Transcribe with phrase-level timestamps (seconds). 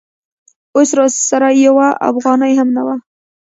[0.75, 2.95] اوس راسره یوه افغانۍ هم نه وه.